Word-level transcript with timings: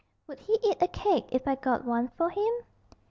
'Would 0.25 0.39
he 0.39 0.53
eat 0.63 0.81
a 0.81 0.87
cake 0.87 1.27
if 1.31 1.47
I 1.47 1.53
got 1.53 1.85
one 1.85 2.07
for 2.07 2.31
him?' 2.31 2.53